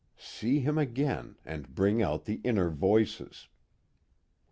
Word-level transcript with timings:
_See 0.17 0.61
him 0.63 0.79
again; 0.79 1.35
and 1.45 1.75
bring 1.75 2.01
out 2.01 2.25
the 2.25 2.41
inner 2.43 2.71
voices. 2.71 3.47